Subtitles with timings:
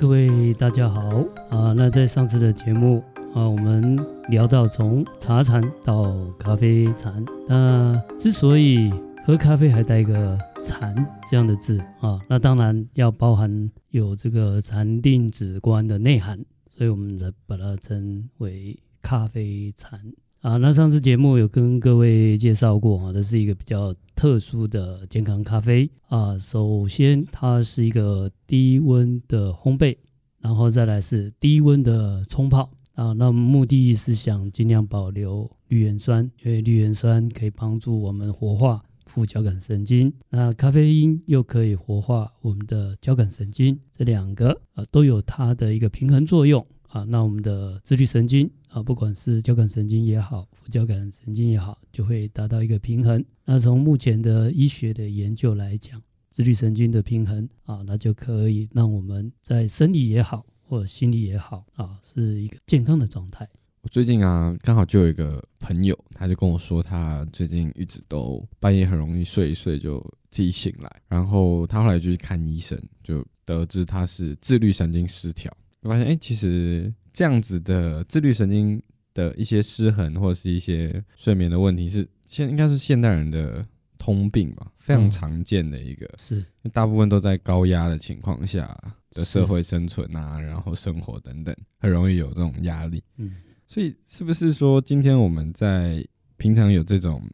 [0.00, 1.74] 各位大家好啊！
[1.76, 3.04] 那在上次的节目
[3.34, 3.98] 啊，我们
[4.30, 8.90] 聊到从茶禅到咖啡禅，那之所以
[9.26, 10.94] 喝咖啡还带一个禅
[11.30, 16.42] 这样的字啊，那当然要包含有这个禅定止观的内涵，
[16.74, 20.00] 所以我们才把它称为咖啡禅。
[20.40, 26.38] 啊，那上次节目有跟各位介绍过啊，这是一个比较特殊的健康咖啡啊。
[26.38, 29.94] 首先，它是一个低温的烘焙，
[30.40, 33.12] 然后再来是低温的冲泡啊。
[33.12, 47.04] 那目的是想尽量保留绿原酸，因为绿原酸可以帮助我们活化副交感神经，那咖啡因又可以活化我们的交感神经，这两个啊都有它的一个平衡作用啊。
[47.04, 48.50] 那我们的自律神经。
[48.70, 53.24] 啊，不管是交感神经也好，副交感神经也好，就会达到一个平衡。
[53.44, 63.44] 那从目前的医学的研究来讲，自律神经的平衡啊，那就可以让我们在生理也好，或者心理也好啊，是一个健康的状态。
[63.82, 69.98] 我最近啊，刚好就有一个朋友，他就跟我说，他最近一直都半夜很容易睡一睡就
[70.30, 75.52] 自己醒来，然后他后来就去看医生，就得知他是自律神经失调。
[75.82, 76.92] 我发现，哎，其实。
[77.12, 78.80] 这样子的自律神经
[79.12, 83.66] 的一些失衡，或者是一些睡眠的问题，是现应该是现代人的
[83.98, 86.06] 通病吧，非常常见的一个。
[86.06, 88.78] 嗯、是，大部分都在高压的情况下
[89.10, 93.02] 的社会生存啊，然后生活等等，很容易有这种压力。
[93.16, 93.34] 嗯，
[93.66, 97.28] 所以是不是说，今天我们在平常有这种，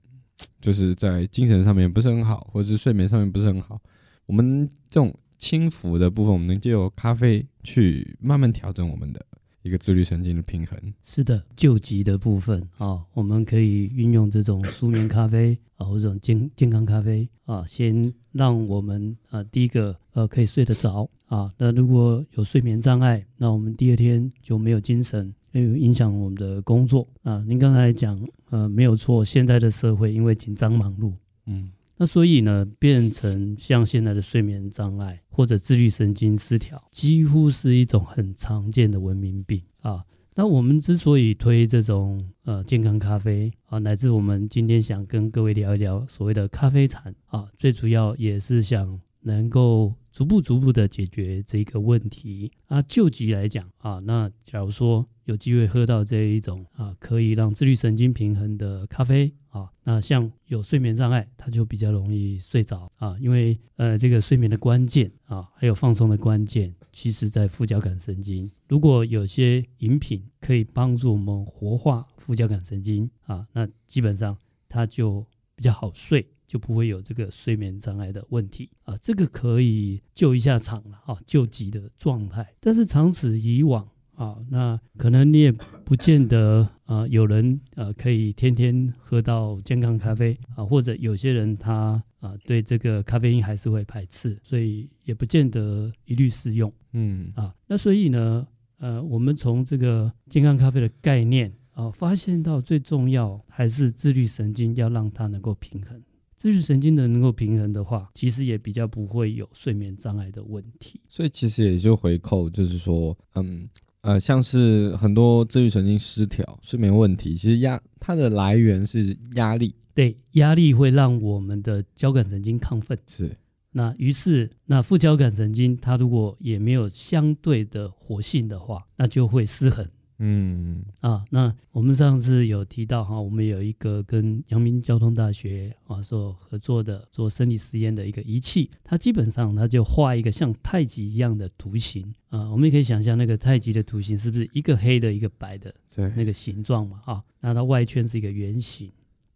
[0.59, 3.79] 就是在精神上面不是很好，或者是睡眠上面不是很好，
[4.25, 9.25] 我们这种轻浮的部分，我们能借由咖啡去慢慢调整我们的。
[9.63, 10.79] 一个自律神经的平衡。
[11.03, 21.53] 是的，救急的部分啊、哦，我们可以运用这种舒眠咖啡啊，或者这种健健康咖啡啊，先让我们啊，第一个呃可以睡得着啊。
[21.59, 27.43] 那如果有睡眠障碍，那我们第二天就没有精神，会影响我们的工作啊。
[27.45, 31.13] 您刚才讲呃没有错，现在的社会因为紧张忙碌，
[31.47, 31.73] 嗯。
[31.99, 40.03] 那所以呢，变成像现在的睡眠障碍或者自律神经失调，几乎是一种很常见的文明病啊。
[40.35, 52.81] 那我们之所以推这种呃健康咖啡啊，乃至我们今天想跟各位聊一聊所谓的咖啡禅啊，最主要也是想能够逐步逐步的解决这个问题啊。
[52.81, 55.05] 救急来讲啊，那假如说。
[55.27, 68.49] 有机会喝到这一种啊，可以让自律神经平衡的咖啡啊，那像有睡眠障碍，它就比较容易睡着啊，因为呃，这个睡眠的关键啊，还有放松的关键，其实在副交感神经。
[68.69, 74.37] 如果有些饮品可以帮助我们活化副交感神经啊，那基本上
[74.69, 75.27] 它就
[75.57, 78.97] 比较好睡，就不会有这个睡眠障碍的问题啊。
[78.99, 82.55] 这个可以救一下场了啊，救急的状态。
[82.61, 83.89] 但是长此以往。
[84.17, 96.73] 啊，那可能你也不见得啊，有人呃可以天天喝到健康咖啡啊，或者有些人他啊对这个咖啡因还是会排斥，所以也不见得一律适用。
[96.93, 98.47] 嗯啊，那所以呢，
[98.79, 106.03] 呃，我们从这个健康咖啡的概念啊，发现到最重要还是自律神经要让它能够平衡。
[106.37, 111.01] 自律神经的能够平衡的话，其实也比较不会有睡眠障碍的问题。
[111.09, 113.69] 所以其实也就回扣，就是说，嗯。
[114.07, 119.75] 呃，像是很多自律神经失调、睡眠问题，其实压它的来源是压力。
[119.95, 122.97] 对，压力会让我们的交感神经亢奋。
[123.09, 123.37] 是，
[123.73, 129.85] 那于是那副交感神经它如果也没有相对的活性的话，那就会失衡。
[130.19, 145.75] 嗯啊，那我们上次有提到哈，我们有一个跟阳明交通大学啊所合作的做生理实验的一个仪器，它基本上它就画一个像太极一样的图形啊，我们也可以想象那个太极的图形是不是一个黑的，一个白的
[146.15, 147.03] 那个形状嘛？
[147.05, 148.91] 啊，那它外圈是一个圆形，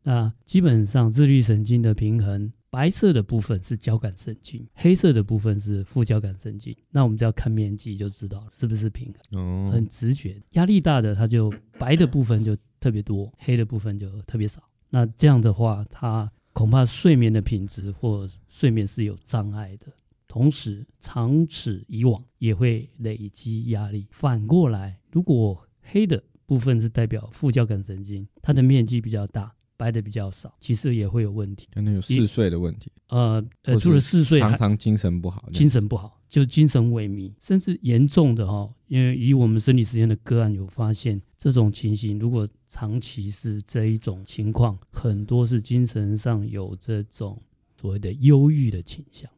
[0.05, 2.53] 那基本上自律神经的平衡。
[2.71, 6.75] 白色的部分是交感神经，黑色的部分是副交感神经。
[6.91, 10.41] 那我们只要看面积就知道是不是平衡，哦、很直觉。
[10.53, 14.63] 压力大的，它就白的部分就特别多，黑的部分就特别少。
[14.89, 19.87] 那这样的话，它恐怕睡眠的品质或睡眠是有障碍的。
[20.29, 24.07] 同时，长此以往也会累积压力。
[24.11, 29.53] 反过来，如果黑的部分是代表副交感神经，它的面积比较大。
[29.81, 32.93] 白的比较少，其实也会有问题，可能有嗜睡的问题。
[33.09, 38.75] 呃呃，除了嗜睡，常常精神不好，精神不好就精神萎靡，甚至严重的哈、哦。
[38.89, 47.41] 因为以我们生理实验的个案有发现，这种情形如果长期是这一种情况，很多是精神上有这种
[47.81, 49.31] 所谓的忧郁的倾向。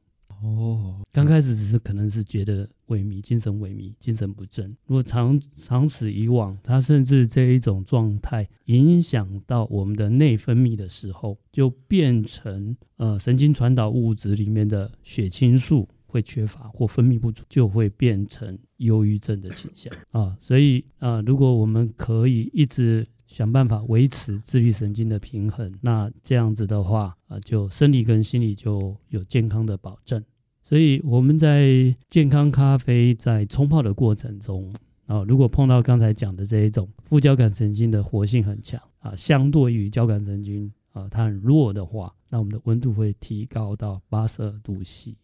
[0.43, 4.75] 哦，刚开始只是可能是觉得萎靡、精神萎靡、精神不振。
[4.87, 20.35] 如果长长此以往，它甚至这一种状态影响到我们的内分泌的时候，就变成呃神经传导物质里面的血清素会缺乏或分泌不足，就会变成忧郁症的倾向啊。
[20.41, 30.25] 所以啊、如果我们可以一直想办法维持自律神经的平衡，那这样子的话啊，就生理跟心理就有健康的保证。
[30.63, 34.73] 所以我们在健康咖啡在冲泡的过程中
[35.07, 45.17] 啊，如果碰到刚才讲的这一种副交感神经的活性很强啊，相对于交感神经啊它很弱的话，那我们的温度会提高到八十二度 C，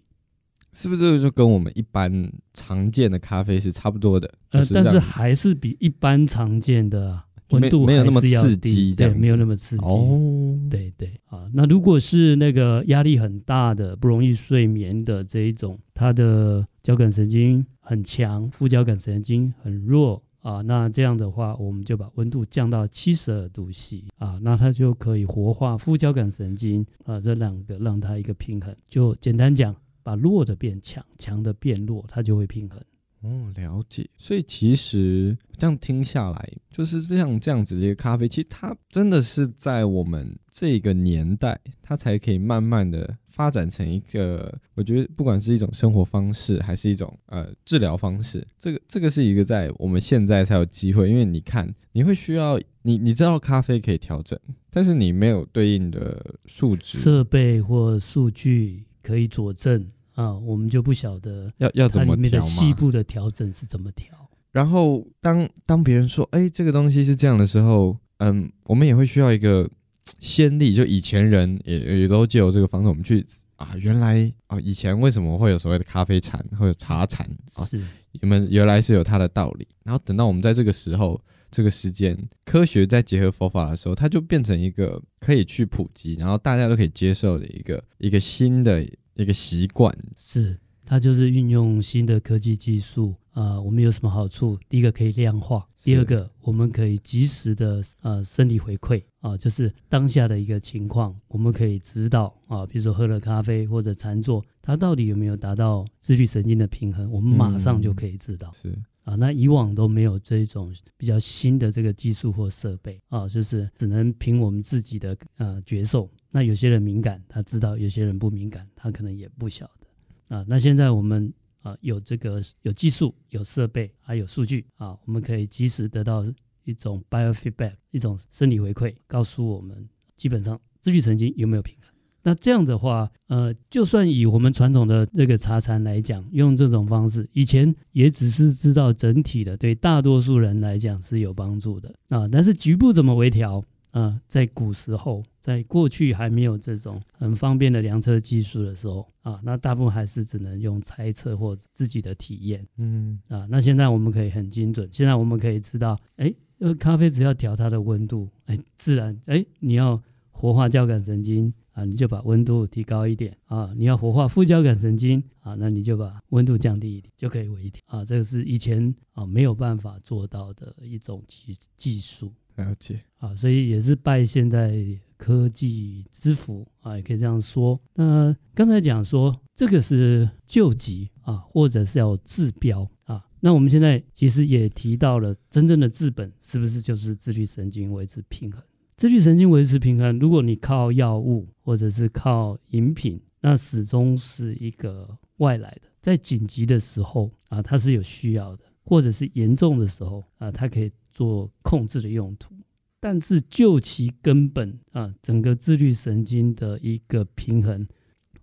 [0.73, 4.29] 是不是这就跟我们一般常见的咖啡是差不多的？
[4.50, 7.23] 呃，但是还是比一般常见的。
[7.50, 9.85] 温度没有那么刺激，对，没有那么刺激。
[9.85, 28.75] 哦，对对啊，那如果是那个压力很大的、不容易睡眠的这一种，它的交感神经很强，副交感神经很弱啊，那这样的话，我们就把温度降到七十二度 C 啊，那它就可以活化副交感神经啊，这两个让它一个平衡。
[28.89, 32.79] 就简单讲，把弱的变强，强的变弱，它就会平衡。
[33.20, 34.09] 哦，了解。
[34.17, 51.11] 所以其实这样听下来，就是这样这样子的一个咖啡，其实它真的是在我们这个年代，它才可以慢慢的发展成一个，我觉得不管是一种生活方式，还是一种呃治疗方式，这个这个是一个在我们现在才有机会。
[51.11, 54.38] 因为你看，你会需要你你知道咖啡可以调整，
[54.71, 59.88] 但是你没有对应的数值设备或数据可以佐证。
[60.19, 62.43] 啊，我们就不晓得要要怎么调的？
[62.43, 64.12] 细部的调整是怎么调？
[64.50, 69.70] 然后当当别人说，哎，这个东西是这样的时候，嗯，我们也会需要一个
[70.19, 73.25] 先例，就以前人也也都借由这个方式，我们去
[73.55, 77.25] 啊，原来啊，以前为什么会有所谓的咖啡禅或者茶禅
[77.55, 77.64] 啊？
[77.64, 77.81] 是，
[78.21, 79.69] 你们原来是有它的道理。
[79.85, 88.85] 然后等到我们在这个时候、这个时间，科学在结合佛法的时候，它就变成一个可以去普及，然后大家都可以接受的一个一个新的。
[89.23, 93.62] 一个习惯是，它就是运用新的科技技术啊、呃。
[93.62, 94.59] 我们有什么好处？
[94.69, 108.49] 第一个可以量化，第二个我们可以及时的呃生理回馈啊、呃，就是当下的一个情况，我们可以知道啊，比如说喝了咖啡或者禅坐，它到底有没有达到自律神经的平衡，我们马上就可以知道。
[108.49, 116.10] 嗯、是啊，那以往都没有这种比较新的这个技术或设备啊，就是只能凭我们自己的呃觉受。
[116.31, 120.44] 那有些人敏感，他知道；有些人不敏感，他可能也不晓得啊。
[120.46, 121.32] 那现在我们
[121.62, 126.22] 啊有这个有技术、有设备，还有数据啊，我们可以及时得到
[126.64, 129.88] 一种 biofeedback，一种生理回馈，告诉我们
[130.19, 131.90] 基本上自律神经有没有平衡。
[132.28, 142.28] 那这样的话，呃，就算以我们传统的这个茶禅来讲，用这种方式，以前也只是知道整体的，对大多数人来讲是有帮助的啊。
[142.28, 143.64] 但是局部怎么微调？
[143.92, 152.62] 啊，在古时候，在过去还没有这种很方便的量测技术的时候啊，那大部分还是只能用猜测或自己的体验。
[152.76, 168.04] 嗯啊，那现在我们可以很精准，现在我们可以知道，哎，呃，咖啡只要调它的温度，哎，自然，哎，你要活化交感神经啊，你就把温度提高一点啊；你要活化副交感神经啊，那你就把温度降低一点，就可以微调啊。
[168.04, 172.32] 这个是以前啊没有办法做到的一种技技术。
[172.56, 174.85] 了解啊，所以也是拜现在
[175.16, 177.80] 科技之福啊，也可以这样说。
[177.94, 183.25] 那刚才讲说这个是救急啊，或者是要治标啊。
[183.38, 188.61] 那我们现在其实也提到了真正的治本，是不是就是自律神经维持平衡？
[188.99, 200.93] 自律神经维持平衡，如果你靠药物或者是靠饮品，那始终是一个外来的，在紧急的时候啊，它是有需要的，或者是严重的时候啊，它可以。
[201.14, 202.55] 做控制的用途，
[203.00, 207.85] 但是就其根本啊，整个自律神经的一个平衡，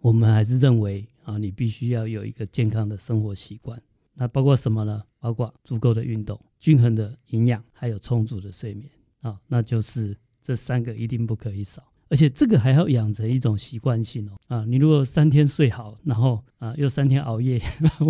[0.02, 3.82] 我们还是认为啊，你必须要有一个健康的生活习惯。
[4.14, 5.02] 那包括什么呢？
[5.22, 8.90] 包括足够的运动、均衡的营养，还有充足的睡眠
[9.22, 10.14] 啊，那就是
[10.46, 11.84] 这三个一定不可以少。
[12.08, 14.64] 而且这个还要养成一种习惯性哦啊！
[14.68, 17.60] 你如果三天睡好，然后啊又三天熬夜，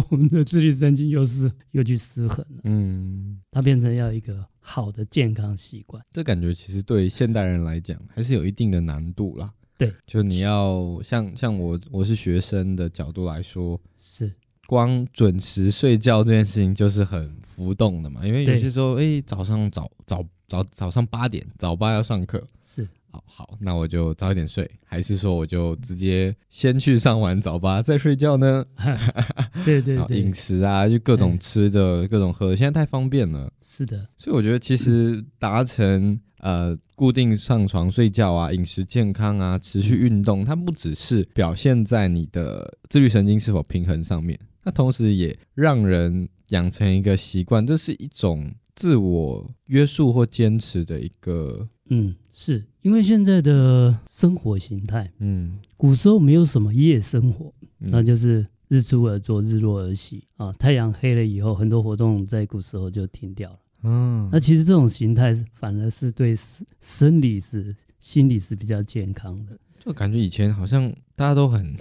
[0.10, 2.62] 我们的自律神经又是又去失衡了。
[2.66, 6.04] 嗯，它变成要一个好的健康习惯。
[6.12, 9.54] 这感觉其实对现代人来讲还是有一定的难度啦。
[9.78, 14.30] 对，就你要像像我我是学生的角度来说，是
[14.68, 18.28] 光准时睡觉这件事情就是很浮动的嘛。
[18.28, 22.88] 因为有些时候，哎，早上早早早早上八点早八要上课，是。
[23.12, 28.66] 好好，那我就早一点睡，还是说我就直接先去上完早八再睡觉呢？
[29.64, 33.50] 对对 对，饮食啊，就各种吃的，对各种喝的，现在太方便了。
[33.62, 51.68] 是的，所以我觉得其实达成呃固定上床睡觉啊，饮食健康啊，持续运动，它不只是表现在你的自律神经是否平衡上面，它同时也让人养成一个习惯，这是一种自我约束或坚持的一个。
[51.90, 60.52] 嗯，是因为现在的生活形态，嗯，古时候没有什么夜生活，嗯、那就是日出而作，日落而息啊。
[60.54, 63.60] 太阳黑了以后，很多活动在古时候就停掉了。
[63.84, 66.36] 嗯，那其实这种形态反而是对
[66.82, 69.56] 生理是、心理是比较健康的。
[69.86, 71.76] 就感觉以前好像大家都很，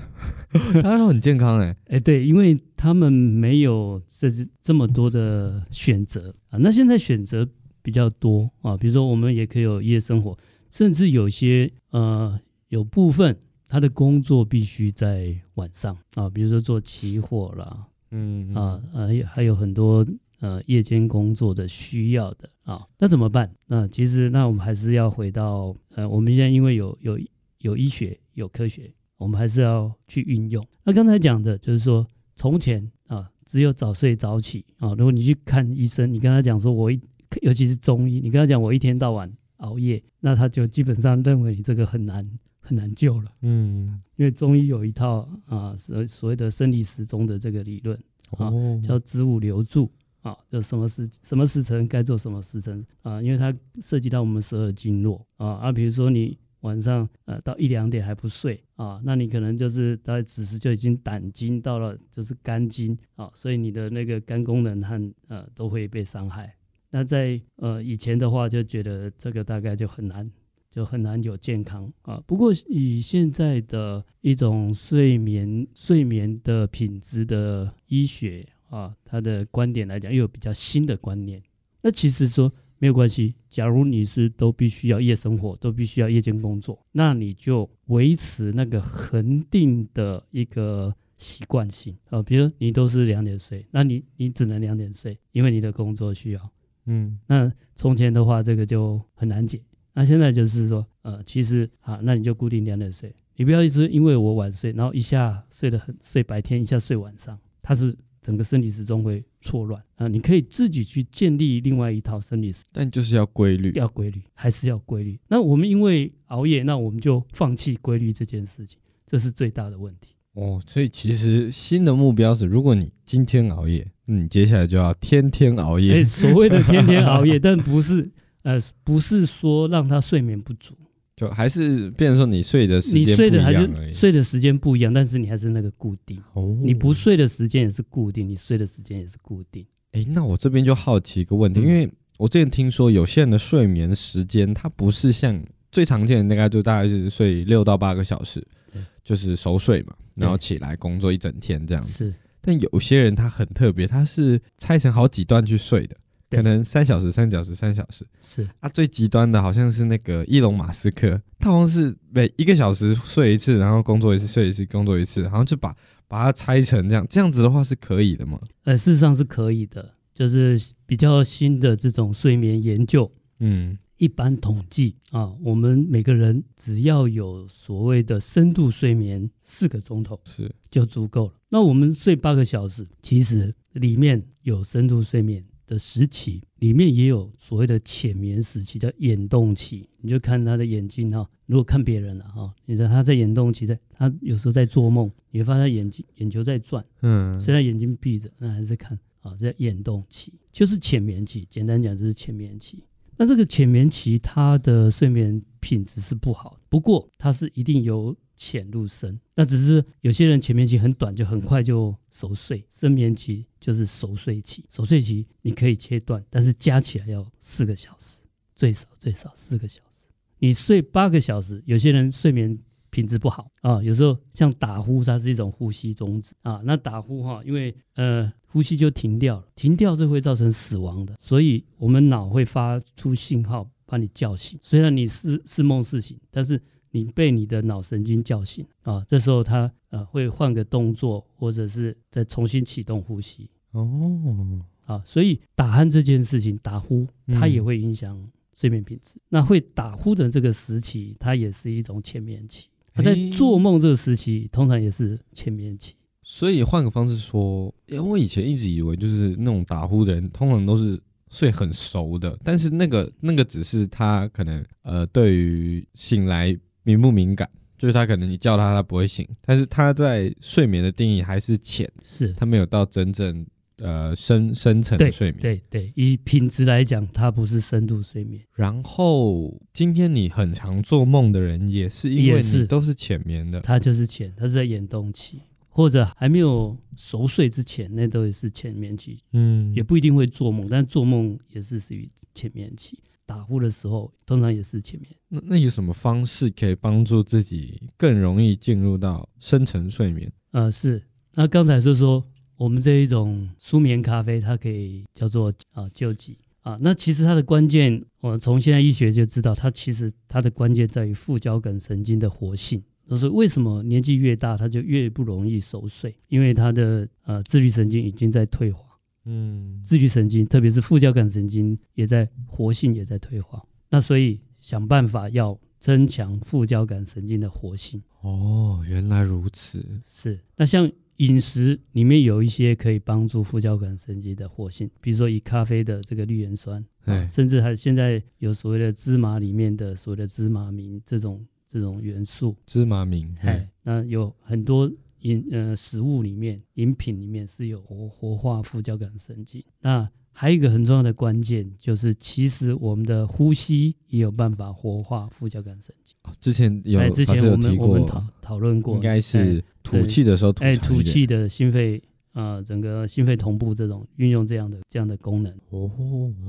[0.75, 4.29] 大家都很健康哎、欸、哎、欸，对，因为他们没有这
[4.61, 6.59] 这么多的选择啊。
[6.59, 7.49] 那现在选择。
[7.85, 10.35] 比较多啊，比如说我们也可以有夜生活，
[10.71, 13.37] 甚至有些呃有部分
[13.69, 20.03] 他的工作必须在晚上啊，比如说做期货啦，嗯，嗯啊呃还有很多
[20.41, 23.53] 呃夜间工作的需要的啊，那怎么办？
[23.67, 27.21] 那其实那我们还是要回到呃我们现在因为有有
[27.65, 30.63] 有医学有科学，我们还是要去运用。
[30.85, 32.07] 那刚才讲的就是说
[32.37, 37.01] 从前啊只有早睡早起啊，如果你去看医生，你跟他讲说我一
[37.41, 42.29] 尤其是中医，你跟他讲我一天到晚熬夜，那他就基本上认为你这个很难
[42.61, 43.33] 很难救了。
[43.41, 47.97] 嗯，因为中医有一套啊所所谓的生理时钟的这个理论
[48.33, 49.91] 啊，哦、叫子午流注
[50.21, 66.55] 啊，就什么时什么时辰该做什么时辰啊，因为它涉及到我们十二经络啊啊，比如说你晚上呃到一两点还不睡啊，那你可能就是大概此时就已经胆经到了就是肝经啊，所以你的那个肝功能和呃都会被伤害。
[66.91, 70.31] 那在呃以前的话，就觉得这个大概就很难，
[70.71, 72.23] 就很难有健康啊。
[72.27, 81.43] 不过以现在的一种睡眠睡眠的品质的医学啊，它的观点来讲，又有比较新的观念。
[81.83, 82.51] 那其实说
[82.85, 92.23] 没有关系，假如你是都必须要夜生活，都必须要夜间工作，那你就维持那个恒定的一个习惯性啊。
[92.23, 96.51] 比如你都是两点睡，那你你只能两点睡，因为你的工作需要。
[96.85, 99.63] 嗯，那从前的话，这个就很难解。
[99.95, 110.09] 那现在就是说，呃，其实啊，那你就固定两点睡，你不要一直因为我晚睡，然后一下睡得很睡白天，一下睡晚上，它是整个生理时钟会错乱啊。
[110.09, 115.21] 你可以自己去建立另外一套生理时，但就是要规律，要规律，还是要规律。
[115.29, 120.15] 那我们因为熬夜，那我们就放弃规律这件事情，这是最大的问题。
[120.33, 125.93] 哦，所以其实新的目标是，如果你今天熬夜，你接下来就要天天熬夜。
[125.93, 128.11] 欸，所谓的天天熬夜，但不是
[128.43, 130.75] 呃，不是说让他睡眠不足，
[131.17, 136.21] 就还是变成说你睡的时间，你睡的还是睡的时间不一样，但是你还是那个固定。
[136.33, 139.65] 哦，你不睡的时间也是固定，你睡的时间也是固定。
[139.93, 145.41] 哎、欸，那我这边就好奇一个问题，嗯、因为我之前听说有些人的睡眠时间，它不是像
[145.71, 149.95] 最常见的那个，就大概是睡六到八个小时，嗯、就是熟睡嘛。
[150.17, 152.15] 然后起来工作一整天这样子，是。
[152.41, 155.97] 但有些人他很特别，他是拆成好几段去睡的，
[156.35, 158.07] 可能三小时、三小时、三小时。
[158.21, 165.75] 是啊，最极端的好像是那个伊隆马斯克，他好像是每一个小时睡一次，然后工作一次，睡一次，工作一次，然后就把
[166.09, 168.41] 把它拆成这样，这样子的话是可以的吗？
[168.65, 173.79] 呃，事实上是可以的，就是比较新的这种睡眠研究，嗯。
[173.97, 181.35] 一般统计啊，我们每个人只要有所谓的深度睡眠四个钟头是就足够了。
[181.49, 189.89] 那我们睡八个小时，其实里面有深度睡眠的时期，里面也有所谓的浅眠时期，叫眼动期。
[190.01, 201.47] 你就看他的眼睛哈，如果看别人了哈，你知道他在眼动期，在他有时候在做梦，你会发现他眼睛眼球在转，嗯，虽然眼睛闭着，那还是看啊，在眼动期就是浅眠期。
[201.49, 202.83] 简单讲就是浅眠期。
[203.17, 209.19] 那这个浅眠期，它的睡眠品质是不好，不过它是一定由浅入深。
[209.35, 214.65] 那只是有些人浅眠期很短，就很快就熟睡；深眠期就是熟睡期。
[214.71, 218.23] 熟睡期你可以切断，但是加起来要四个小时，
[218.55, 220.07] 最少最少四个小时。
[220.39, 222.59] 你睡八个小时，有些人睡眠。
[222.91, 226.63] 品质不好啊，有时候像打呼，它是一种呼吸中止啊。
[226.65, 234.57] 那打呼哈，因为呃呼吸就停掉了，停掉是会造成死亡的，所以我们脑会发出信号把你叫醒。
[234.63, 236.63] 虽然你是是梦是醒，但是
[236.95, 239.05] 你被你的脑神经叫醒啊。
[239.09, 245.03] 这时候他呃会换个动作，或者是再重新启动呼吸哦啊。
[245.05, 248.17] 所以打鼾这件事情，打呼它也会影响
[248.55, 249.17] 睡眠品质。
[249.29, 252.69] 那会打呼的这个时期，它也是一种浅眠期。
[252.95, 255.97] 他在做梦这个时期，通常也是浅眠期。
[256.23, 260.99] 所以换个方式说，因为我以前一直以为就是那种打呼的人，通常都是
[261.29, 262.39] 睡很熟的。
[262.45, 273.45] 但是那个那个只是他可能呃，对于醒来敏不敏感，就是他可能你叫他他不会醒，但是他在睡眠的定义还是浅，是他没有到真正。
[273.79, 278.41] 呃，深深层的睡眠，对对对，以品质来讲，他不是深度睡眠。
[278.55, 289.19] 然后今天你很常做梦的人，也是因为你都是浅眠的，他就是浅，他是在眼动期或者还没有熟睡之前，那都也是浅眠期。
[289.33, 293.01] 嗯，也不一定会做梦，但做梦也是属于浅眠期。
[293.27, 295.11] 打呼的时候，通常也是前面。
[295.29, 300.33] 那那有什么方式可以帮助自己更容易进入到深层睡眠？
[300.53, 301.03] 呃，是。
[301.35, 302.25] 那刚才是说。
[302.57, 306.79] 我们这一种舒眠咖啡，它可以叫做啊救急啊。
[306.81, 312.81] 那其实它的关键，我从现在医学就知道，它其实它的关键在于副交感神经的活性。
[313.09, 318.94] 就是为什么年纪越大，它就越不容易熟睡，因为它的呃自律神经已经在退化。
[319.25, 323.65] 嗯，自律神经，特别是副交感神经，也在活性也在退化。
[323.91, 328.03] 那所以想办法要增强副交感神经的活性。
[328.21, 330.01] 哦，原来如此。
[330.09, 330.39] 是。
[330.57, 330.91] 那像。
[331.19, 342.57] 饮食里面有一些可以帮助副交感神经的活性，比如说以咖啡的这个绿原酸，啊、甚至还现在有所谓的芝麻里面的所谓的芝麻明这种这种元素。
[342.67, 344.91] 芝麻明，哎，那有很多
[345.25, 349.63] 饮呃食物里面饮品里面是有活活化副交感神经。
[349.83, 356.17] 那还有一个很重要的关键就是，其实我们的呼吸也有办法活化副交感神经。
[356.41, 359.63] 之前有，哎，之前我们我们讨讨论过，应该是。
[359.85, 365.89] 吐气的时候吐，哎，吐气的心肺啊、呃，整个心肺同步这种运用这样的这样的功能哦，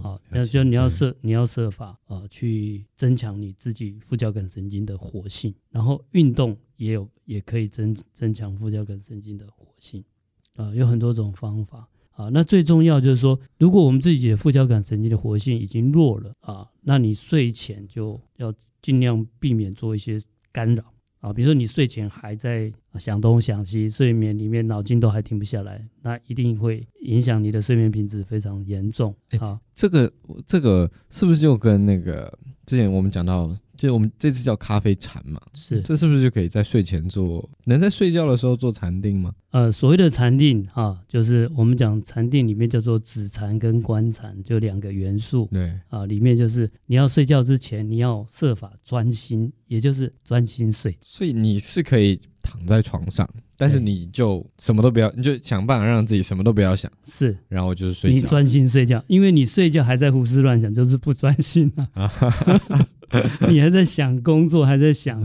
[0.01, 10.03] 好，那就你要设你要设法啊、呃，去增强你自己副交感神经的活性，然后运动也有也可以增增强副交感神经的活性
[10.55, 12.29] 啊、呃，有很多种方法啊。
[12.29, 20.19] 那最重要就是说，如果我们自己的副交感神经的活性已经弱了啊，那你睡前就要尽量避免做一些
[20.51, 20.83] 干扰。
[21.25, 29.11] 啊，比如说你睡前还在想东想西，睡眠里面脑筋都还停不下来，那一定会影响你的睡眠品质非常严重。
[29.39, 30.13] 啊、欸，这个
[30.45, 32.31] 这个是不是就跟那个
[32.67, 33.49] 之前我们讲到？
[33.77, 37.47] 就我们这次叫咖啡禅嘛，是，这是不是就可以在睡前做？
[37.65, 39.33] 能在睡觉的时候做禅定吗？
[39.51, 45.47] 呃，所谓的禅定啊，就是我们讲禅定里面叫做止禅跟观禅，就两个元素。
[45.51, 50.97] 对啊，里面就是你要睡觉之前，你要设法专心，也就是专心睡。
[51.01, 56.91] 所以你是可以躺在床上，但是你就什么都不要，你就想办法让自己什么都不要想。
[57.07, 58.15] 是，然后就是睡觉。
[58.15, 62.11] 你专心睡觉，因为你睡觉还在胡思乱想，就是不专心啊。
[63.49, 65.21] 你还在想工作，还在想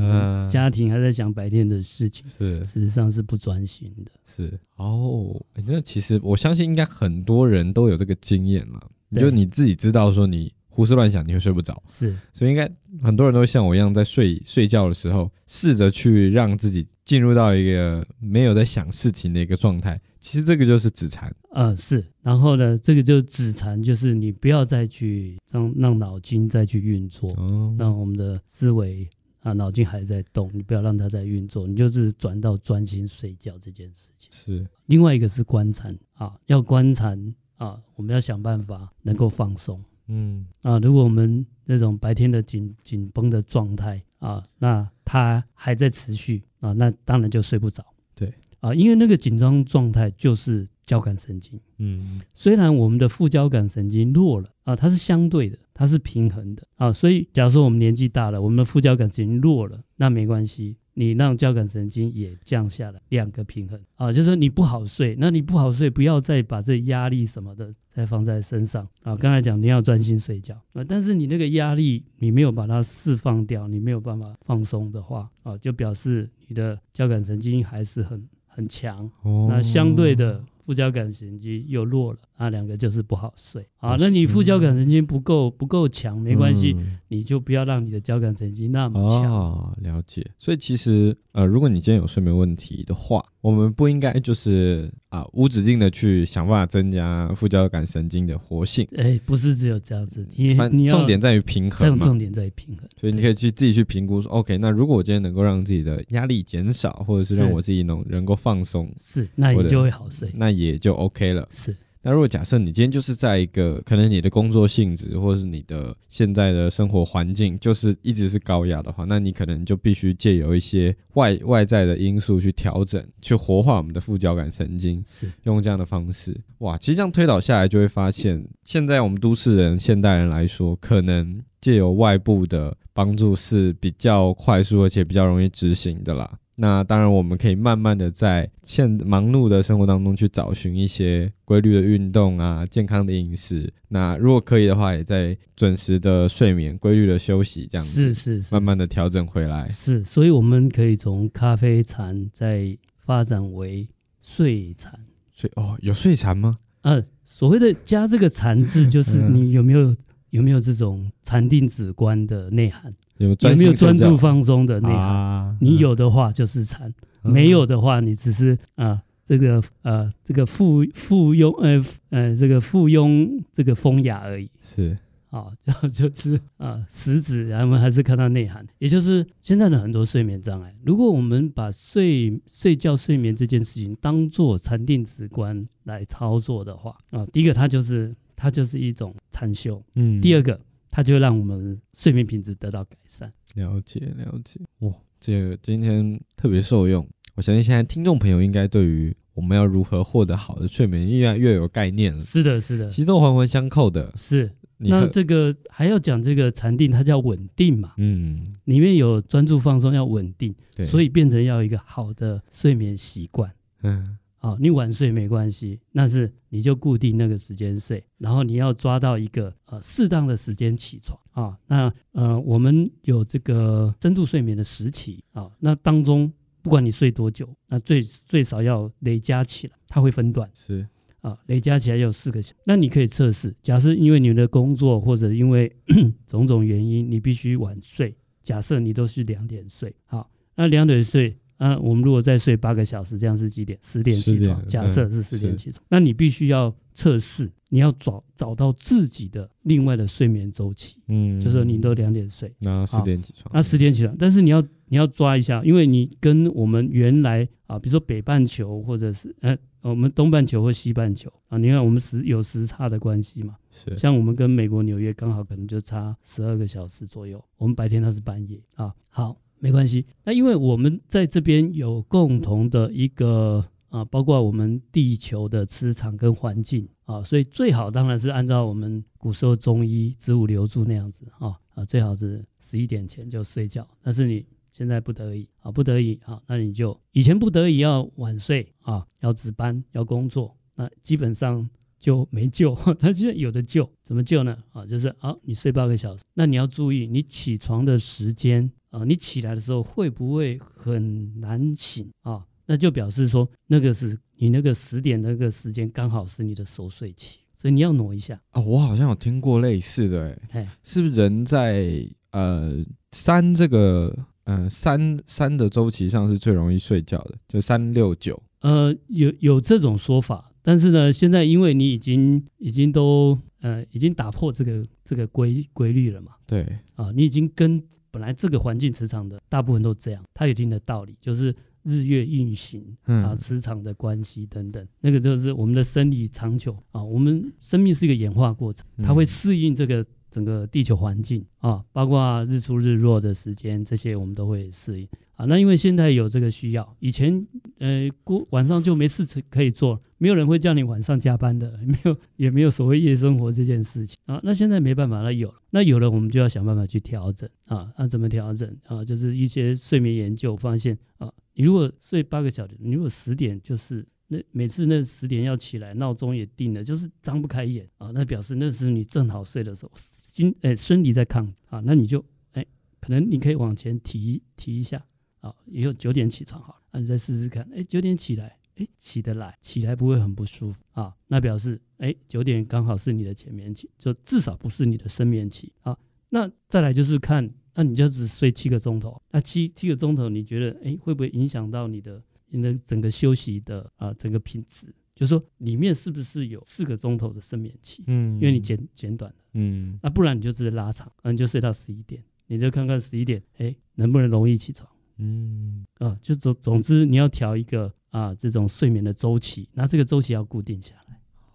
[0.48, 2.64] 家庭，还在想白天的事情，是。
[2.64, 4.12] 事实上是不专心的。
[4.24, 4.58] 是。
[4.76, 8.80] 哦，那其实我相信应该很多人都有这个经验了，
[9.18, 12.70] 就你自己知道说你胡思乱想你会睡不着，是，所以应该
[13.02, 20.00] 很多人都像我一样在睡睡觉的时候，试着去让自己进入到一个没有在想事情的一个状态。
[20.20, 29.08] 其实这个就是止禅，呃，是，然后呢，这个就是止禅，就是你不要再去让让脑筋再去运作，哦、让我们的思维
[29.40, 34.28] 啊脑筋还在动，你不要让它在运作，你就是转到专心睡觉这件事情。
[34.30, 47.84] 是，另外一个是观禅啊，要观禅啊，我们要想办法能够放松，嗯啊，如果我们那种白天的紧紧绷的状态啊，那它还在持续啊，那当然就睡不着。
[48.14, 69.16] 对啊，因为那个紧张状态就是交感神经，嗯，虽然我们的副交感神经弱了啊，它是相对的，它是平衡的啊，所以假如说我们年纪大了，我们的副交感神经弱了，那没关系，你让交感神经也降下来，两个平衡啊，就是说你不好睡，那你不好睡，不要再把这压力什么的再放在身上啊。
[69.16, 78.28] 刚才讲你要专心睡觉啊，但是你那个压力你没有把它释放掉，你没有办法放松的话啊，就表示你的交感神经还是很。
[78.52, 83.94] 很强，哦那相对的副交感神经又弱了，那两个就是不好睡啊。
[83.98, 86.74] 那你副交感神经不够不够强，没关系，
[87.08, 89.30] 你就不要让你的交感神经那么强。
[89.30, 90.26] 哦，了解。
[90.38, 94.90] 所以其实呃，如果你今天有睡眠问题的话，我们不应该就是。
[95.10, 98.86] 啊，无止境的去想办法增加副交感神经的活性。
[98.94, 100.24] 哎、欸，不是只有这样子，
[100.70, 102.06] 你重点在于平衡嘛。
[102.06, 111.48] 重点在于平衡，所以你可以去自己去评估说，OK，那如果我今天能够让自己的压力减少，或者是让我自己能能够放松，是，那你就会好睡，那也就 OK 了。
[111.50, 126.34] 是，那如果假设你今天就是在一个可能你的工作性质或是你的现在的生活环境就是一直是高压的话，那你可能就必须借由一些外外在的因素去调整，去活化我们的副交感神经，是用这样的方式。
[126.58, 136.38] 哇，其实这样推导下来就会发现，现在我们都市人、现代人来说，可能借由外部的帮助是比较快速而且比较容易执行的啦。
[136.62, 143.72] 那当然，我们可以慢慢的在现忙碌的生活当中去找寻一些规律的运动啊，健康的饮食。
[143.88, 149.70] 那如果可以的话，也在准时的睡眠、规律的休息，这样子是是是，慢慢的调整回来。
[149.70, 153.88] 是，所以我们可以从咖啡禅再发展为
[154.20, 155.00] 睡禅。
[155.32, 156.58] 睡哦，有睡禅吗？
[156.82, 159.96] 呃，所谓的加这个禅字，就是 你有没有
[160.28, 162.92] 有没有这种禅定止观的内涵？
[163.20, 164.98] 有没有专注放松的内涵？
[164.98, 174.50] 啊、你有的话就是禅，嗯、没有的话你只是啊、呃、这个呃这个附附庸呃呃这个附庸这个风雅而已。
[174.62, 174.96] 是
[175.28, 175.46] 啊，
[175.92, 178.66] 就就是啊实质，然后我们还是看到内涵。
[178.78, 190.58] 也就是现在的很多睡眠障碍，如果我们把睡睡觉睡眠这件事情当做禅定止观来操作的话啊，第一个它就是它就是一种禅修，嗯，第二个。
[190.90, 193.32] 它就会让我们睡眠品质得到改善。
[193.54, 197.06] 了解了解，哇，这个今天特别受用。
[197.34, 202.20] 我相信现在听众朋友应该对于我们要如何获得好的睡眠越来越有概念了。
[202.20, 204.12] 是的，是的，其实都环环相扣的。
[204.16, 207.94] 是，那这个还要讲这个禅定，它叫稳定嘛。
[207.96, 213.50] 嗯，里面有专注放松要稳定，对所以变成要一个好的睡眠习惯。
[213.82, 214.18] 嗯。
[214.40, 221.56] 啊、哦，你晚睡没关系，那是你就固定那个时间睡，然后你要抓到一个呃适当的时间起床啊、哦。
[221.66, 230.88] 那呃，我们有这个深度睡眠的时期啊、哦，那当中不管你睡多久，那最最少要累加起来，它会分段是
[231.20, 232.54] 啊，累加起来有四个小时。
[232.64, 235.70] 那你可以测试，假设因为你的工作或者因为
[236.26, 241.36] 种种原因，你必须晚睡，假设你都是两点睡，好，那两点睡。
[241.60, 243.78] 啊，我们如果再睡八个小时，这样是几点？
[243.82, 244.66] 十点起床。
[244.66, 250.96] 假设是十点起床，那你必须要测试，你要找找到自己的另外的睡眠周期。
[251.08, 253.50] 嗯，就是说你都两点睡，那十点起床。
[253.52, 263.54] 那十点起床，但是你要你要抓一下，因为你跟我们原来啊，比如说北半球或者是呃我们东半球或西半球啊，你看我们时有时差的关系嘛。
[263.70, 263.94] 是。
[263.98, 268.94] 像我们跟美国纽约刚好可能就差十二个小时左右，我们白天它是半夜啊。
[269.10, 269.36] 好。
[269.60, 283.86] 没关系，那因为我们在这边有共同的一个啊，包括我们地球的磁场跟环境啊，所以最好当然是按照我们古时候中医子午流注那样子啊啊，最好是十一点前就睡觉。
[284.00, 291.68] 但是你现在不得已啊，不得已啊，那你就以前不得已要晚睡啊，要值班要工作，那基本上
[292.00, 292.74] 就没救。
[292.98, 294.58] 他现在有的救，怎么救呢？
[294.72, 298.68] 啊，就是啊，你睡八个小时，那你要注意你起床的时间。
[298.90, 302.44] 啊，你起来的时候会不会很难醒啊？
[302.66, 308.64] 那就表示说，那个是你那个十点那个时间刚好是你的熟睡期，所以你要挪一下啊、哦。
[308.66, 317.38] 我好像有听过类似的，哎嘿，是不是人在呃三这个呃三三的周期上是最容易睡觉的？
[317.46, 318.42] 就三六九？
[318.62, 326.66] 呃，有有这种说法，但是呢，现在因为你已经已经都呃已经打破这个这个规规律了嘛，对。
[326.94, 327.82] 啊，你已经跟。
[328.12, 345.08] 本来这个环境磁场的大部分都这样，它有一定的道理，就是日月运行啊，磁场的关系等等，那个就是我们的生理长久啊，我们生命是一个演化过程，它会适应这个整个地球环境啊，包括日出日落的时间，这些我们都会适应。
[345.34, 347.46] 啊，那因为现在有这个需要，以前
[347.78, 354.38] 呃过晚上就没事可以做，没有人会叫你晚上加班的， 没有也没有所谓夜生活这件事情啊。
[354.42, 357.90] 那现在没办法，那有，那有了我们就要想办法去调整啊。
[357.96, 359.02] 那怎么调整啊？
[359.02, 372.64] 就是一些睡眠研究发现啊，你如果睡八个小时，你如果十点就是那每次那十点要起来，闹钟也定了，就是张不开眼啊，那表示那是你正好睡的时候，心哎生理在抗啊，那你就哎
[373.00, 375.04] 可能你可以往前提提一下。
[375.40, 377.66] 啊，也有九点起床好了，那你再试试看。
[377.74, 381.16] 哎，九点起来，哎，起得来，起来不会很不舒服啊。
[381.28, 385.96] 那表示，哎，九点刚好是你的浅眠期，就至少不是你的深眠期啊。
[386.28, 394.86] 那再来就是看，那你就只睡七个钟头，那七七个钟头，你觉得，哎，会不会影响到你的你的整个休息的啊整个品质？
[395.14, 398.02] 就是说，里面是不是有四个钟头的睡眠期？
[398.06, 404.88] 嗯，因为你减减短了，嗯，那不然你就直接拉长，嗯你就睡到十一点，你就看看十一点，哎，能不能容易起床？
[405.18, 411.09] 嗯啊，就总总之你要调一个啊这种睡眠的周期，那这个周期要固定下来。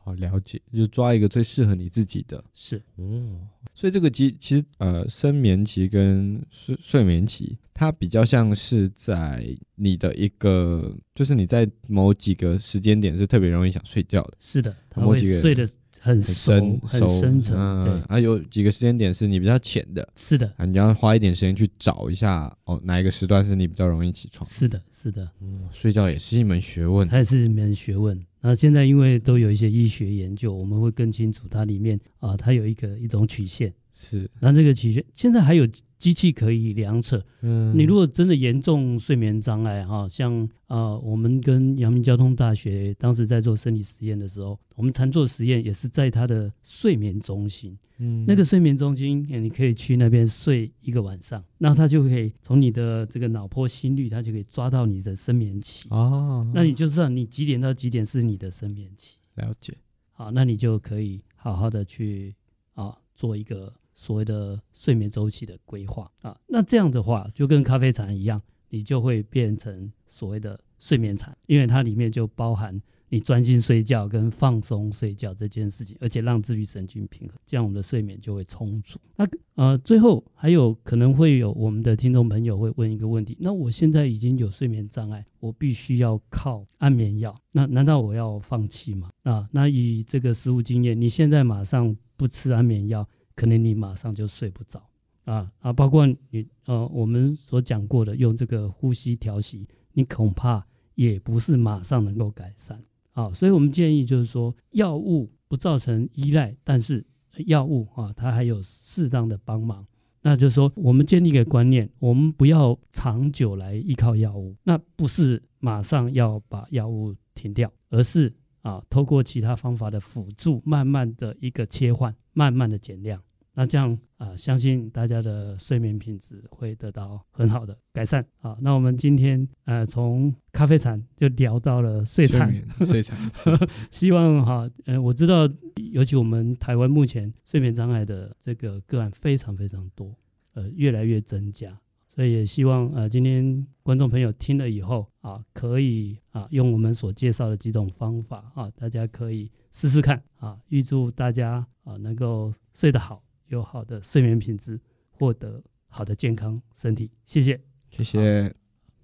[0.06, 2.44] 好了解，就抓一个最适合你自己的。
[2.54, 3.40] 是哦，
[3.74, 14.38] 所以这个其其实呃，深眠期跟睡睡眠期，它比较像是在你的一个，就是你在某几个时间点是特别容易想睡觉的。
[14.40, 15.68] 是的，它会睡得。
[16.06, 18.16] 很深很深层，嗯、对。
[18.16, 24.48] 啊，有几个时间点是你比较浅的，是的，啊，你要花一点时间去找一下哦，哪一个时段是你比较容易起床？
[24.48, 28.24] 是的，是的，嗯，睡觉也是一门学问，它也是一门学问。
[28.40, 35.68] 那现在因为都有一些医学研究，我们会更清楚它里面啊，它有一个一种曲线，是，那这个曲线现在还有。
[35.98, 55.88] 机器可以量测，嗯，你如果真的严重睡眠障碍哈，像啊、呃，我们跟阳明交通大学当时在做生理实验的时候，我们常做实验也是在他的睡眠中心，嗯，那个睡眠中心，你可以去那边睡一个晚上，那他就可以从你的这个脑波心率，他就可以抓到你的深眠期。
[55.90, 59.74] 哦，那你就知道你几点到几点是你的深眠期，了解，
[60.12, 62.36] 好，那你就可以好好的去
[62.74, 63.74] 啊做一个。
[63.96, 79.00] 所谓的睡眠周期的规划啊，那这样的话就跟咖啡禅一样，你就会变成所谓的睡眠禅，因为它里面就包含你专心睡觉跟放松睡觉这件事情，而且让自律神经平衡，这样我们的睡眠就会充足。
[79.16, 89.10] 那呃，最后还有可能会有我们的听众朋友会问一个问题：那我现在已经有睡眠障碍，我必须要靠安眠药，那难道我要放弃吗？
[89.24, 93.08] 啊，那以这个实务经验，你现在马上不吃安眠药？
[93.36, 94.82] 可能你马上就睡不着
[95.26, 95.74] 啊啊！
[95.74, 102.82] 包括你呃，我们所讲过的用这个呼吸调息，你恐怕也不是马上能够改善
[103.14, 103.34] 啊。
[103.34, 107.06] 所以我们建议就是说，药物不造成依赖，但是
[107.48, 109.86] 药物啊，它还有适当的帮忙。
[110.22, 118.32] 那就是说，我们建立一个观念，我们不要长久来依靠药物，那不是马上要把药物停掉，而是。
[118.66, 123.22] 啊，透过其他方法的辅助，慢慢的一个切换，慢慢的减量，
[123.54, 128.26] 那这样啊，相信大家的睡眠品质会得到很好的改善。
[128.42, 132.52] 啊，那我们今天呃，从咖啡产就聊到了睡产，
[132.84, 133.16] 睡产，
[133.92, 135.48] 希望哈，呃，我知道，
[135.92, 140.12] 尤其我们台湾目前睡眠障碍的这个个案非常非常多，
[140.56, 141.80] 呃，越来越增加。
[142.16, 150.58] 所以也希望呃，今天观众朋友听了以后啊，可以啊用我们所介绍的几种方法啊，大家可以试试看啊。
[150.70, 157.12] 预祝大家啊能够睡得好，有好的睡眠品质，获得好的健康身体。
[157.26, 158.56] 谢谢，谢谢，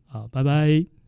[0.07, 1.00] 好，好，拜拜。